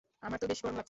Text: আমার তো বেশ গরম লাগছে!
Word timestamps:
আমার 0.23 0.37
তো 0.39 0.45
বেশ 0.47 0.59
গরম 0.63 0.75
লাগছে! 0.75 0.79